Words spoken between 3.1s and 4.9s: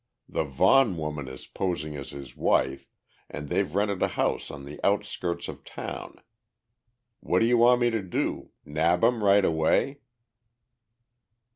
and they've rented a house on the